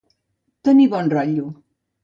[0.69, 1.47] Tenir bon rotllo.